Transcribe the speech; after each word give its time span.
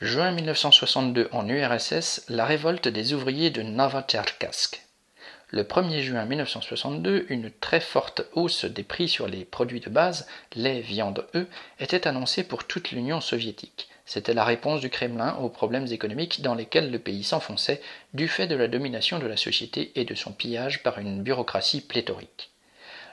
Juin 0.00 0.30
1962 0.30 1.28
en 1.30 1.46
URSS, 1.46 2.24
la 2.30 2.46
révolte 2.46 2.88
des 2.88 3.12
ouvriers 3.12 3.50
de 3.50 3.60
Novotcherkassk. 3.60 4.80
Le 5.50 5.62
1er 5.62 6.00
juin 6.00 6.24
1962, 6.24 7.26
une 7.28 7.50
très 7.50 7.80
forte 7.80 8.22
hausse 8.32 8.64
des 8.64 8.82
prix 8.82 9.10
sur 9.10 9.28
les 9.28 9.44
produits 9.44 9.80
de 9.80 9.90
base, 9.90 10.26
lait, 10.56 10.80
viande, 10.80 11.26
œufs, 11.34 11.46
était 11.80 12.08
annoncée 12.08 12.44
pour 12.44 12.64
toute 12.64 12.92
l'Union 12.92 13.20
soviétique. 13.20 13.90
C'était 14.06 14.32
la 14.32 14.44
réponse 14.44 14.80
du 14.80 14.88
Kremlin 14.88 15.34
aux 15.34 15.50
problèmes 15.50 15.92
économiques 15.92 16.40
dans 16.40 16.54
lesquels 16.54 16.90
le 16.90 16.98
pays 16.98 17.22
s'enfonçait 17.22 17.82
du 18.14 18.26
fait 18.26 18.46
de 18.46 18.56
la 18.56 18.68
domination 18.68 19.18
de 19.18 19.26
la 19.26 19.36
société 19.36 19.92
et 19.96 20.06
de 20.06 20.14
son 20.14 20.32
pillage 20.32 20.82
par 20.82 20.98
une 20.98 21.22
bureaucratie 21.22 21.82
pléthorique. 21.82 22.50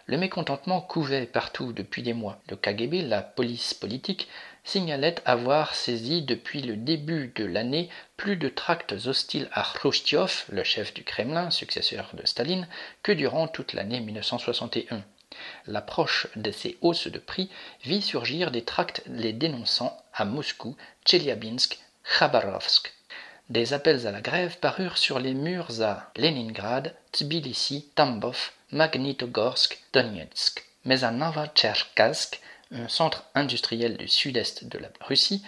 Le 0.07 0.17
mécontentement 0.17 0.79
couvait 0.79 1.25
partout 1.25 1.73
depuis 1.73 2.01
des 2.01 2.13
mois. 2.13 2.39
Le 2.49 2.55
KGB, 2.55 3.01
la 3.01 3.21
police 3.21 3.73
politique, 3.73 4.29
signalait 4.63 5.15
avoir 5.25 5.75
saisi 5.75 6.21
depuis 6.21 6.61
le 6.61 6.77
début 6.77 7.33
de 7.35 7.45
l'année 7.45 7.89
plus 8.15 8.37
de 8.37 8.47
tracts 8.47 8.93
hostiles 9.05 9.49
à 9.51 9.63
Khrushchev, 9.63 10.45
le 10.49 10.63
chef 10.63 10.93
du 10.93 11.03
Kremlin, 11.03 11.51
successeur 11.51 12.09
de 12.13 12.25
Staline, 12.25 12.69
que 13.03 13.11
durant 13.11 13.49
toute 13.49 13.73
l'année 13.73 13.99
1961. 13.99 15.03
L'approche 15.65 16.27
de 16.37 16.51
ces 16.51 16.77
hausses 16.81 17.07
de 17.07 17.19
prix 17.19 17.49
vit 17.83 18.01
surgir 18.01 18.49
des 18.49 18.63
tracts 18.63 19.03
les 19.07 19.33
dénonçant 19.33 19.97
à 20.13 20.23
Moscou, 20.23 20.77
Tcheliabinsk, 21.05 21.79
Khabarovsk. 22.17 22.96
Des 23.49 23.71
appels 23.71 24.05
à 24.05 24.11
la 24.11 24.19
grève 24.19 24.59
parurent 24.59 24.97
sur 24.97 25.19
les 25.19 25.33
murs 25.33 25.81
à 25.81 26.11
Leningrad, 26.17 26.93
Tbilissi, 27.13 27.89
Tambov, 27.95 28.51
Magnitogorsk, 28.71 29.81
Donetsk. 29.93 30.65
Mais 30.83 31.05
à 31.05 31.11
Novotcherkassk, 31.11 32.41
un 32.71 32.89
centre 32.89 33.23
industriel 33.35 33.95
du 33.95 34.09
sud-est 34.09 34.65
de 34.65 34.77
la 34.77 34.89
Russie, 34.99 35.45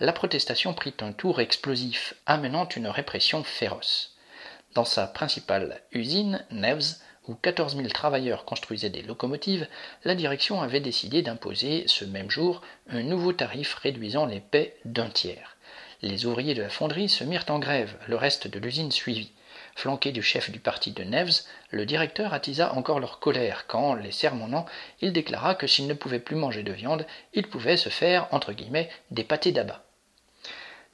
la 0.00 0.12
protestation 0.12 0.74
prit 0.74 0.94
un 1.00 1.12
tour 1.12 1.40
explosif, 1.40 2.14
amenant 2.26 2.68
une 2.68 2.88
répression 2.88 3.44
féroce. 3.44 4.16
Dans 4.74 4.84
sa 4.84 5.06
principale 5.06 5.80
usine, 5.92 6.44
Nevs, 6.50 6.96
où 7.28 7.36
14 7.36 7.76
000 7.76 7.88
travailleurs 7.90 8.44
construisaient 8.44 8.90
des 8.90 9.02
locomotives, 9.02 9.68
la 10.04 10.16
direction 10.16 10.62
avait 10.62 10.80
décidé 10.80 11.22
d'imposer 11.22 11.84
ce 11.86 12.04
même 12.04 12.30
jour 12.30 12.62
un 12.88 13.04
nouveau 13.04 13.32
tarif 13.32 13.74
réduisant 13.74 14.26
les 14.26 14.40
paies 14.40 14.76
d'un 14.84 15.10
tiers. 15.10 15.55
Les 16.02 16.26
ouvriers 16.26 16.54
de 16.54 16.62
la 16.62 16.68
fonderie 16.68 17.08
se 17.08 17.24
mirent 17.24 17.46
en 17.48 17.58
grève, 17.58 17.96
le 18.06 18.16
reste 18.16 18.48
de 18.48 18.58
l'usine 18.58 18.92
suivit. 18.92 19.32
Flanqué 19.74 20.12
du 20.12 20.22
chef 20.22 20.50
du 20.50 20.58
parti 20.58 20.90
de 20.90 21.04
Neves, 21.04 21.42
le 21.70 21.86
directeur 21.86 22.34
attisa 22.34 22.74
encore 22.74 23.00
leur 23.00 23.18
colère 23.18 23.66
quand, 23.66 23.94
les 23.94 24.12
sermonnant, 24.12 24.66
il 25.00 25.12
déclara 25.12 25.54
que 25.54 25.66
s'ils 25.66 25.86
ne 25.86 25.94
pouvaient 25.94 26.18
plus 26.18 26.36
manger 26.36 26.62
de 26.62 26.72
viande, 26.72 27.06
ils 27.34 27.46
pouvaient 27.46 27.76
se 27.76 27.88
faire, 27.88 28.28
entre 28.30 28.52
guillemets, 28.52 28.90
des 29.10 29.24
pâtés 29.24 29.52
d'abat. 29.52 29.84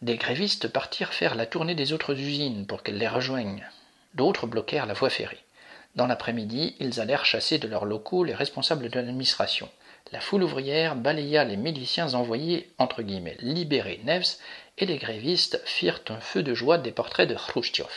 Des 0.02 0.16
grévistes 0.16 0.66
partirent 0.68 1.14
faire 1.14 1.36
la 1.36 1.46
tournée 1.46 1.76
des 1.76 1.92
autres 1.92 2.14
usines 2.14 2.66
pour 2.66 2.82
qu'elles 2.82 2.98
les 2.98 3.08
rejoignent. 3.08 3.64
D'autres 4.14 4.46
bloquèrent 4.46 4.86
la 4.86 4.94
voie 4.94 5.10
ferrée. 5.10 5.44
Dans 5.94 6.06
l'après-midi, 6.06 6.74
ils 6.80 7.00
allèrent 7.00 7.24
chasser 7.24 7.58
de 7.58 7.68
leurs 7.68 7.84
locaux 7.84 8.24
les 8.24 8.34
responsables 8.34 8.88
de 8.88 8.96
l'administration. 8.96 9.68
La 10.10 10.20
foule 10.20 10.42
ouvrière 10.42 10.96
balaya 10.96 11.44
les 11.44 11.56
miliciens 11.56 12.14
envoyés, 12.14 12.70
entre 12.78 13.02
guillemets, 13.02 13.36
libérer 13.40 14.00
Neves, 14.04 14.36
et 14.78 14.86
les 14.86 14.98
grévistes 14.98 15.60
firent 15.64 16.00
un 16.08 16.20
feu 16.20 16.42
de 16.42 16.54
joie 16.54 16.78
des 16.78 16.92
portraits 16.92 17.28
de 17.28 17.34
Khrushchev. 17.34 17.88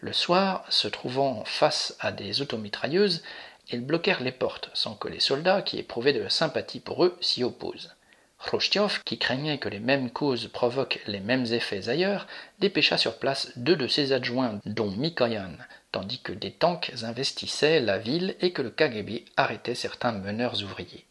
Le 0.00 0.12
soir, 0.12 0.64
se 0.68 0.88
trouvant 0.88 1.44
face 1.44 1.96
à 2.00 2.12
des 2.12 2.42
automitrailleuses, 2.42 3.22
ils 3.70 3.84
bloquèrent 3.84 4.22
les 4.22 4.32
portes, 4.32 4.70
sans 4.74 4.94
que 4.94 5.08
les 5.08 5.20
soldats, 5.20 5.62
qui 5.62 5.78
éprouvaient 5.78 6.12
de 6.12 6.20
la 6.20 6.30
sympathie 6.30 6.80
pour 6.80 7.04
eux, 7.04 7.16
s'y 7.20 7.42
opposent. 7.42 7.94
Khrushchev, 8.38 9.00
qui 9.04 9.18
craignait 9.18 9.58
que 9.58 9.68
les 9.68 9.80
mêmes 9.80 10.10
causes 10.10 10.48
provoquent 10.48 11.00
les 11.06 11.20
mêmes 11.20 11.46
effets 11.46 11.88
ailleurs, 11.88 12.26
dépêcha 12.60 12.98
sur 12.98 13.18
place 13.18 13.50
deux 13.56 13.74
de 13.74 13.88
ses 13.88 14.12
adjoints, 14.12 14.60
dont 14.66 14.90
Mikoyan, 14.90 15.52
tandis 15.96 16.18
que 16.18 16.32
des 16.32 16.50
tanks 16.50 16.92
investissaient 17.04 17.80
la 17.80 17.96
ville 17.96 18.36
et 18.42 18.52
que 18.52 18.60
le 18.60 18.68
KGB 18.68 19.24
arrêtait 19.38 19.74
certains 19.74 20.12
meneurs 20.12 20.62
ouvriers. 20.62 21.06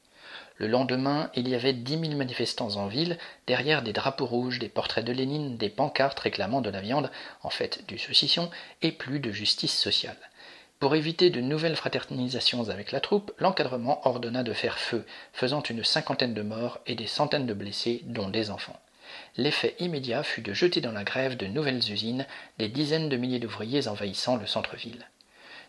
Le 0.58 0.68
lendemain, 0.68 1.32
il 1.34 1.50
y 1.50 1.56
avait 1.56 1.74
dix 1.74 1.98
mille 1.98 2.16
manifestants 2.16 2.76
en 2.76 2.86
ville, 2.86 3.18
derrière 3.48 3.82
des 3.82 3.94
drapeaux 3.94 4.28
rouges, 4.28 4.60
des 4.60 4.70
portraits 4.70 5.04
de 5.04 5.12
Lénine, 5.12 5.58
des 5.58 5.70
pancartes 5.70 6.20
réclamant 6.20 6.62
de 6.62 6.70
la 6.70 6.82
viande, 6.82 7.10
en 7.42 7.50
fait 7.50 7.84
du 7.88 7.98
saucisson, 7.98 8.52
et 8.84 8.92
plus 8.92 9.20
de 9.20 9.32
justice 9.32 9.76
sociale. 9.76 10.20
Pour 10.78 10.94
éviter 10.94 11.32
de 11.32 11.42
nouvelles 11.42 11.76
fraternisations 11.76 12.70
avec 12.70 12.92
la 12.92 13.00
troupe, 13.00 13.32
l'encadrement 13.40 14.08
ordonna 14.08 14.44
de 14.44 14.54
faire 14.54 14.78
feu, 14.78 15.04
faisant 15.34 15.64
une 15.64 15.84
cinquantaine 15.84 16.36
de 16.36 16.44
morts 16.44 16.78
et 16.86 16.94
des 16.94 17.08
centaines 17.08 17.48
de 17.48 17.56
blessés, 17.56 18.04
dont 18.06 18.30
des 18.30 18.52
enfants. 18.52 18.80
L'effet 19.38 19.76
immédiat 19.80 20.24
fut 20.24 20.42
de 20.42 20.54
jeter 20.54 20.82
dans 20.82 20.92
la 20.92 21.04
grève 21.04 21.38
de 21.38 21.48
nouvelles 21.48 21.92
usines, 21.92 22.26
des 22.58 22.70
dizaines 22.70 23.10
de 23.10 23.18
milliers 23.18 23.40
d'ouvriers 23.40 23.88
envahissant 23.88 24.38
le 24.38 24.46
centre-ville. 24.46 25.06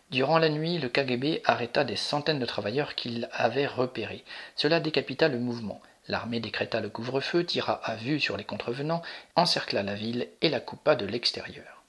Durant 0.09 0.37
la 0.37 0.49
nuit, 0.49 0.77
le 0.77 0.87
KGB 0.87 1.41
arrêta 1.43 1.83
des 1.83 1.97
centaines 1.97 2.39
de 2.39 2.45
travailleurs 2.45 2.95
qu'il 2.95 3.27
avait 3.33 3.67
repérés. 3.67 4.23
Cela 4.55 4.79
décapita 4.79 5.27
le 5.27 5.39
mouvement. 5.39 5.81
L'armée 6.07 6.39
décréta 6.39 6.79
le 6.79 6.89
couvre-feu, 6.89 7.45
tira 7.45 7.73
à 7.73 7.95
vue 7.95 8.21
sur 8.21 8.37
les 8.37 8.45
contrevenants, 8.45 9.01
encercla 9.35 9.83
la 9.83 9.95
ville 9.95 10.29
et 10.41 10.49
la 10.49 10.61
coupa 10.61 10.95
de 10.95 11.05
l'extérieur. 11.05 11.83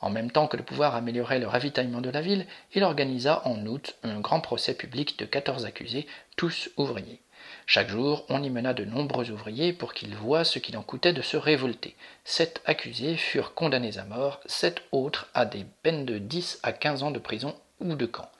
En 0.00 0.10
même 0.10 0.30
temps 0.30 0.48
que 0.48 0.56
le 0.56 0.64
pouvoir 0.64 0.96
améliorait 0.96 1.38
le 1.38 1.46
ravitaillement 1.46 2.00
de 2.00 2.10
la 2.10 2.20
ville, 2.20 2.46
il 2.74 2.82
organisa 2.82 3.40
en 3.46 3.64
août 3.66 3.96
un 4.02 4.20
grand 4.20 4.40
procès 4.40 4.74
public 4.74 5.18
de 5.18 5.24
quatorze 5.24 5.64
accusés, 5.64 6.06
tous 6.36 6.68
ouvriers. 6.76 7.20
Chaque 7.66 7.88
jour, 7.88 8.24
on 8.28 8.42
y 8.42 8.50
mena 8.50 8.74
de 8.74 8.84
nombreux 8.84 9.30
ouvriers 9.30 9.72
pour 9.72 9.94
qu'ils 9.94 10.14
voient 10.14 10.44
ce 10.44 10.58
qu'il 10.58 10.76
en 10.76 10.82
coûtait 10.82 11.12
de 11.12 11.22
se 11.22 11.36
révolter. 11.36 11.96
Sept 12.24 12.60
accusés 12.66 13.16
furent 13.16 13.54
condamnés 13.54 13.98
à 13.98 14.04
mort, 14.04 14.40
sept 14.46 14.82
autres 14.92 15.28
à 15.34 15.46
des 15.46 15.64
peines 15.82 16.04
de 16.04 16.18
dix 16.18 16.58
à 16.62 16.72
quinze 16.72 17.02
ans 17.02 17.10
de 17.10 17.18
prison 17.18 17.54
ou 17.80 17.94
de 17.94 18.06
camp. 18.06 18.30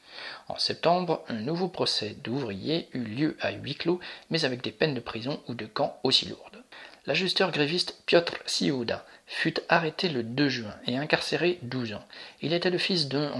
En 0.49 0.59
septembre, 0.59 1.25
un 1.29 1.41
nouveau 1.41 1.69
procès 1.69 2.17
d'ouvriers 2.23 2.89
eut 2.93 3.05
lieu 3.05 3.37
à 3.41 3.51
huis 3.51 3.75
clos, 3.75 4.01
mais 4.31 4.45
avec 4.45 4.63
des 4.63 4.73
peines 4.73 4.95
de 4.95 5.01
prison 5.01 5.41
ou 5.49 5.55
de 5.55 5.67
camp 5.67 5.99
aussi 6.05 6.29
lourdes. 6.29 6.63
L'ajusteur 7.07 7.51
gréviste 7.51 8.03
Piotr 8.07 8.39
Siouda 8.47 9.05
fut 9.27 9.61
arrêté 9.69 10.09
le 10.09 10.23
2 10.23 10.49
juin 10.49 10.75
et 10.87 10.97
incarcéré 10.97 11.59
douze 11.63 11.93
ans. 11.93 12.05
Il 12.41 12.53
était 12.53 12.71
le 12.71 12.79
fils 12.79 13.09
d'un 13.09 13.33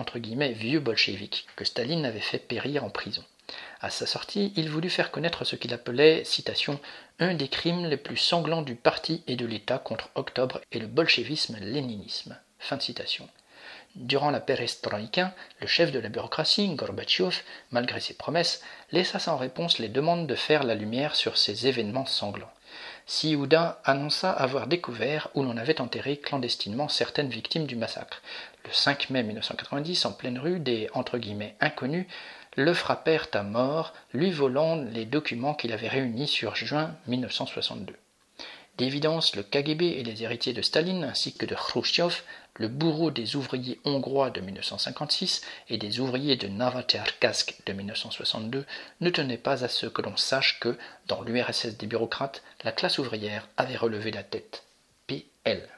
vieux 0.53 0.81
bolchevique 0.81 1.47
que 1.57 1.65
Staline 1.65 2.05
avait 2.05 2.21
fait 2.21 2.39
périr 2.39 2.85
en 2.85 2.91
prison. 2.91 3.25
À 3.81 3.91
sa 3.91 4.07
sortie, 4.07 4.53
il 4.57 4.71
voulut 4.71 4.91
faire 4.91 5.11
connaître 5.11 5.45
ce 5.45 5.57
qu'il 5.57 5.75
appelait, 5.75 6.25
citation, 6.25 6.81
un 7.19 7.35
des 7.35 7.49
crimes 7.49 7.87
les 7.87 7.97
plus 7.97 8.17
sanglants 8.17 8.63
du 8.63 8.75
parti 8.75 9.23
et 9.27 9.37
de 9.37 9.47
l'État 9.47 9.79
contre 9.79 10.09
Octobre 10.15 10.61
et 10.73 10.79
le 10.79 10.87
bolchevisme-léninisme. 10.87 12.39
Durant 13.95 14.31
la 14.31 14.41
perestroïka, 14.41 15.35
le 15.61 15.67
chef 15.67 15.93
de 15.93 16.01
la 16.01 16.09
bureaucratie, 16.09 16.75
Gorbatchev, 16.75 17.43
malgré 17.71 18.01
ses 18.01 18.15
promesses, 18.15 18.63
laissa 18.91 19.19
sans 19.19 19.37
réponse 19.37 19.79
les 19.79 19.89
demandes 19.89 20.27
de 20.27 20.35
faire 20.35 20.65
la 20.65 20.75
lumière 20.75 21.15
sur 21.15 21.37
ces 21.37 21.69
événements 21.69 22.07
sanglants. 22.07 22.51
Siouda 23.07 23.81
annonça 23.85 24.33
avoir 24.33 24.67
découvert 24.67 25.29
où 25.35 25.43
l'on 25.43 25.59
avait 25.59 25.81
enterré 25.81 26.17
clandestinement 26.17 26.89
certaines 26.89 27.29
victimes 27.29 27.67
du 27.67 27.77
massacre. 27.77 28.23
Le 28.65 28.73
5 28.73 29.11
mai 29.11 29.23
1990, 29.23 30.07
en 30.07 30.13
pleine 30.13 30.39
rue, 30.39 30.59
des 30.59 30.89
«inconnus 31.61 32.07
le 32.57 32.75
frappèrent 32.75 33.29
à 33.33 33.43
mort, 33.43 33.93
lui 34.13 34.31
volant 34.31 34.77
les 34.77 35.05
documents 35.05 35.55
qu'il 35.55 35.73
avait 35.73 35.89
réunis 35.89 36.29
sur 36.29 36.57
juin 36.57 36.95
1962. 37.07 37.95
D'évidence, 38.77 39.37
le 39.37 39.45
KGB 39.45 39.87
et 39.87 40.03
les 40.03 40.25
héritiers 40.25 40.53
de 40.53 40.63
Staline, 40.63 41.05
ainsi 41.05 41.33
que 41.33 41.47
de 41.47 41.55
Khrushchev, 41.55 42.23
le 42.57 42.67
bourreau 42.67 43.13
des 43.13 43.37
ouvriers 43.37 43.81
hongrois 43.85 44.31
de 44.31 44.41
1956 44.41 45.43
et 45.69 45.79
des 45.79 46.01
ouvriers 46.01 46.37
de 46.37 46.49
Novotcherkassk 46.49 47.55
de 47.67 47.73
1962, 47.73 48.67
ne 49.01 49.11
tenaient 49.11 49.39
pas 49.39 49.65
à 49.65 49.69
ce 49.69 49.87
que 49.87 50.03
l'on 50.03 50.17
sache 50.17 50.59
que, 50.59 50.77
dans 51.07 51.23
l'URSS 51.23 51.77
des 51.77 51.87
bureaucrates, 51.87 52.43
la 52.65 52.73
classe 52.73 52.99
ouvrière 52.99 53.49
avait 53.57 53.77
relevé 53.77 54.11
la 54.11 54.25
tête. 54.25 54.65
P.L. 55.07 55.69